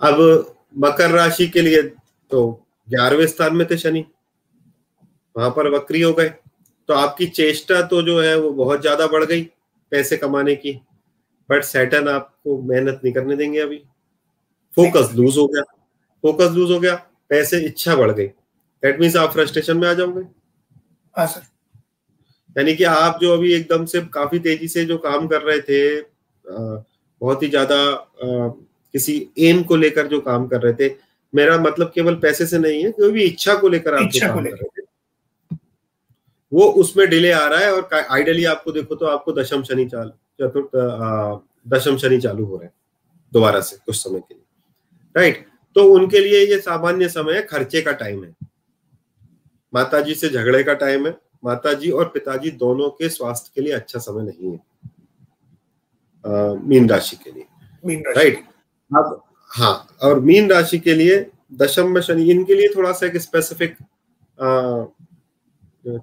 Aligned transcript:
अब 0.00 0.54
मकर 0.78 1.10
राशि 1.10 1.46
के 1.48 1.60
लिए 1.60 1.82
तो 2.30 2.46
ग्यारहवें 2.88 3.26
स्थान 3.26 3.56
में 3.56 3.66
थे 3.70 3.76
शनि 3.78 4.04
वहाँ 5.36 5.50
पर 5.50 5.70
वक्री 5.70 6.00
हो 6.00 6.12
गए। 6.12 6.28
तो 6.28 6.94
आपकी 6.94 7.26
चेष्टा 7.28 7.80
तो 7.82 8.02
जो 8.02 8.20
है 8.20 8.36
वो 8.38 8.50
बहुत 8.54 8.80
ज़्यादा 8.80 9.06
बढ़ 9.06 9.24
गई 9.24 9.42
पैसे 9.92 10.16
कमाने 10.16 10.54
की 10.56 10.72
बट 11.48 11.64
सैटन 11.64 12.08
आपको 12.08 12.60
मेहनत 12.64 13.00
नहीं 13.04 13.12
करने 13.14 13.36
देंगे 13.36 13.60
अभी। 13.60 13.78
फोकस 14.76 15.12
लूज 15.14 15.36
हो 15.38 15.46
गया 15.46 15.62
फोकस 16.24 16.50
लूज 16.52 16.70
हो 16.70 16.78
गया 16.80 16.94
पैसे 17.30 17.58
इच्छा 17.66 17.94
बढ़ 17.96 18.10
गई। 18.10 18.26
दैट 18.26 19.00
मीन्स 19.00 19.16
आप 19.16 19.32
फ्रस्ट्रेशन 19.32 19.76
में 19.76 19.88
आ 19.88 19.92
जाओगे। 19.94 20.22
हाँ 21.14 21.26
सर 21.26 21.40
यानी 22.56 22.74
कि 22.76 22.84
आप 22.84 23.18
जो 23.20 23.32
अभी 23.32 23.52
एकदम 23.54 23.84
से 23.86 24.00
काफ़ी 24.14 24.38
तेज़ी 24.38 24.68
से 24.68 24.84
जो 24.84 24.98
काम 24.98 25.26
कर 25.28 25.42
रहे 25.42 25.60
थे 25.60 26.00
बहुत 27.20 27.42
ही 27.42 27.48
ज़्यादा 27.48 27.76
किसी 28.94 29.14
एम 29.38 29.62
को 29.62 29.76
लेकर 29.76 30.06
जो 30.06 30.20
काम 30.20 30.46
कर 30.48 30.62
रहे 30.62 30.72
थे। 30.74 30.94
मेरा 31.32 31.58
मतलब 31.58 31.90
केवल 31.94 32.14
पैसे 32.16 32.46
से 32.46 32.58
नहीं 32.58 32.82
है 32.84 32.90
कोई 32.92 33.10
भी 33.12 33.22
इच्छा 33.22 33.54
को 33.54 33.68
लेकर 33.68 33.94
आप 33.94 34.10
जो 34.10 34.26
काम 34.26 34.44
कर 34.44 34.50
रहे 34.50 34.68
थे। 34.72 34.86
वो 36.52 36.64
उसमें 36.80 37.08
डिले 37.10 37.30
आ 37.32 37.46
रहा 37.46 37.60
है 37.60 37.72
और 37.72 37.88
आइडियली 37.94 38.44
आपको 38.46 38.72
देखो 38.72 38.94
तो 38.94 39.06
आपको 39.06 39.32
दशम 39.32 39.62
शनि 39.62 39.84
चाल 39.86 40.12
चतुर्थ 40.40 40.70
दशम 41.68 41.96
शनि 41.96 42.18
चालू 42.20 42.44
हो 42.44 42.56
रहे 42.56 42.66
हैं 42.66 42.72
दोबारा 43.32 43.60
से 43.60 43.76
कुछ 43.76 43.96
समय 43.96 44.20
के 44.20 44.34
लिए। 44.34 44.44
राइट 45.14 45.46
तो 45.76 45.84
उनके 45.94 46.20
लिए 46.20 46.44
ये 46.46 46.58
सामान्य 46.60 47.08
समय 47.08 47.34
है 47.34 47.42
खर्चे 47.42 47.82
का 47.82 47.92
टाइम 47.94 48.24
है। 48.24 48.34
माताजी 49.72 50.14
से 50.14 50.28
झगड़े 50.28 50.62
का 50.64 50.74
टाइम 50.74 51.06
है। 51.06 51.16
माताजी 51.44 51.90
और 51.90 52.08
पिताजी 52.08 52.50
दोनों 52.52 52.88
के 52.90 53.08
स्वास्थ्य 53.08 53.50
के 53.54 53.60
लिए 53.60 53.72
अच्छा 53.72 53.98
समय 53.98 54.24
नहीं 54.24 54.52
है। 54.52 54.58
मीन 56.68 56.88
राशि 56.88 57.16
के 57.16 57.30
लिए। 57.30 58.02
राइट 58.08 58.44
अब 58.90 59.22
हाँ 59.50 59.86
और 60.02 60.20
मीन 60.20 60.50
राशि 60.50 60.78
के 60.78 60.94
लिए 60.94 61.18
दशम 61.60 61.88
में 61.92 62.00
शनि 62.00 62.30
इनके 62.30 62.54
लिए 62.54 62.68
थोड़ा 62.76 62.92
सा 62.92 63.06
एक 63.06 63.16
स्पेसिफिक 63.18 63.76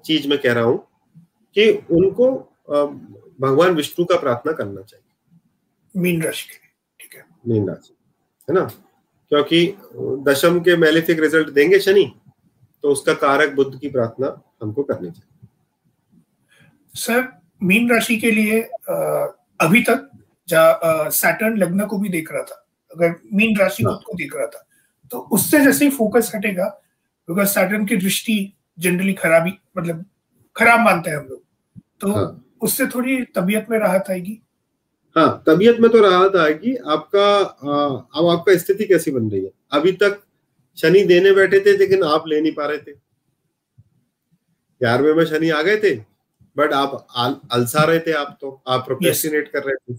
चीज़ 0.06 0.28
में 0.28 0.38
कह 0.42 0.54
रहा 0.54 0.64
हूँ 0.64 0.78
कि 1.56 1.72
उनको 1.92 2.32
भगवान 3.42 3.76
विष्णु 3.76 4.06
का 4.06 4.18
प्रार्थना 4.20 4.52
करना 4.52 4.82
चाहिए। 4.82 6.02
मीन 6.02 6.22
राशि 6.24 6.48
के 6.50 6.56
लिए 6.56 6.72
ठीक 7.00 7.16
है। 7.16 7.26
मीन 7.48 7.68
राशि 7.70 7.94
है 8.48 8.56
ना? 8.56 8.66
क्योंकि 9.32 9.68
दशम 10.28 10.60
के 10.60 10.76
मेलिफिक 10.78 11.20
रिज़ल्ट 11.20 11.50
देंगे 11.50 11.80
शनि 11.80 12.12
तो 12.84 12.92
उसका 12.92 13.14
कारक 13.16 13.54
बुद्ध 13.56 13.80
की 13.80 13.90
प्रार्थना 13.90 14.28
हमको 14.64 14.84
करनी 14.84 15.12
चाहिए। 15.12 15.48
सर 16.96 17.28
मीन 17.62 17.90
राशि 17.92 18.18
के 18.18 18.32
लिए 18.32 18.62
अभी 19.62 19.82
तक 19.90 20.10
सैटर्न 20.48 21.58
लग्न 21.58 21.86
को 21.86 21.98
भी 21.98 22.10
देख 22.10 22.32
रहा 22.32 22.44
था। 22.44 22.65
अगर 22.96 23.16
मीन 23.34 23.58
राशि 23.58 23.84
हाँ. 23.84 24.00
को 24.06 24.14
देख 24.14 24.36
रहा 24.36 24.48
था 24.48 24.66
तो 25.12 25.20
उससे 25.32 25.60
जैसे 25.64 25.86
ही 25.86 25.92
फोकस 25.92 26.32
हटेगा 26.36 26.66
बिकॉज़ 27.28 27.48
सैटर्न 27.50 27.86
की 27.86 27.96
दृष्टि 27.98 28.38
जनरली 28.80 29.14
खराबी 29.14 29.54
मतलब 29.78 30.06
खराब 30.56 30.80
मानते 30.80 31.10
हैं 31.10 31.18
हम 31.18 31.28
लोग 31.30 31.42
तो 32.02 32.12
हाँ. 32.14 32.42
उससे 32.62 32.88
थोड़ी 32.88 33.22
तबीयत 33.36 33.66
में 33.70 33.78
राहत 33.80 34.10
आएगी। 34.10 34.40
हाँ 35.16 35.44
तबीयत 35.48 35.80
में 35.80 35.90
तो 35.92 36.02
राहत 36.02 36.36
आएगी। 36.36 36.76
आपका 36.76 37.28
अब 38.20 38.28
आपका 38.30 38.56
स्थिति 38.58 38.86
कैसी 38.86 39.12
बन 39.12 39.30
रही 39.32 39.44
है? 39.44 39.52
अभी 39.72 39.92
तक 39.94 40.22
शनि 40.78 41.04
देने 41.06 41.32
बैठे 41.32 41.60
थे 41.60 41.78
लेकिन 41.78 42.04
आप 42.04 42.28
ले 42.28 42.42
नहीं 42.42 42.52
पा 42.54 42.66
रहे 42.66 42.78
थे। 42.78 42.92
ग्यारहवें 44.82 45.14
में 45.14 45.26
शनि 45.26 45.50
आ 45.50 45.62
गए 45.62 45.78
थे 45.78 45.96
बट 46.58 46.74
आप 46.74 47.08
अलसा 47.52 47.84
रहे 47.84 48.00
थे 48.00 48.12
आप 48.14 48.38
तो। 48.42 48.62
आप 48.68 48.86
प्रोक्रेस्टिनेट 48.86 49.48
कर 49.48 49.64
रहे 49.64 49.76
थे। 49.76 49.98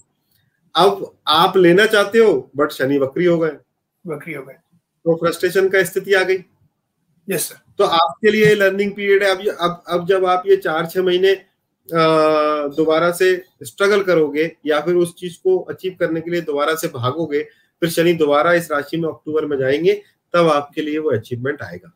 अब 0.76 1.16
आप 1.28 1.56
लेना 1.56 1.86
चाहते 1.86 2.18
हो 2.18 2.32
बट 2.56 2.70
शनि 2.72 2.98
वक्री 2.98 3.24
हो 3.24 3.38
गए। 3.38 3.56
वक्री 4.04 4.34
हो 4.34 4.42
गए। 4.42 4.52
तो 4.52 5.14
फ्रस्ट्रेशन 5.16 5.68
का 5.68 5.82
स्थिति 5.84 6.14
आ 6.14 6.22
गई। 6.22 6.38
यस 7.28 7.48
सर 7.48 7.56
तो 7.78 7.84
आपके 7.86 8.30
लिए 8.30 8.54
लर्निंग 8.54 8.92
पीरियड 8.92 9.22
है। 9.22 9.30
अब 9.30 9.46
अब 9.60 9.82
अब 9.88 10.06
जब 10.08 10.24
आप 10.26 10.42
ये 10.46 10.56
चार 10.56 10.86
छह 10.86 11.02
महीने 11.02 11.34
दोबारा 11.88 13.10
से 13.12 13.34
स्ट्रगल 13.62 14.02
करोगे 14.02 14.50
या 14.66 14.80
फिर 14.80 14.94
उस 14.94 15.14
चीज़ 15.18 15.36
को 15.44 15.58
अचीव 15.70 15.96
करने 16.00 16.20
के 16.20 16.30
लिए 16.30 16.40
दोबारा 16.42 16.74
से 16.74 16.88
भागोगे 16.88 17.42
फिर 17.82 17.90
शनि 17.90 18.12
दोबारा 18.14 18.52
इस 18.52 18.70
राशि 18.72 18.96
में 18.96 19.08
अक्टूबर 19.08 19.46
में 19.46 19.56
जाएँगे 19.58 19.94
तब 20.34 20.48
आपके 20.48 20.82
लिए 20.82 20.98
वो 20.98 21.10
अचीवमेंट 21.10 21.62
आएगा। 21.62 21.92